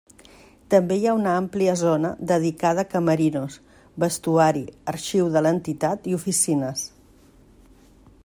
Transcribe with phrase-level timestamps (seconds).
[0.73, 3.59] També hi ha una àmplia zona dedicada a camerinos,
[4.05, 6.87] vestuari, arxiu de l'entitat i oficines.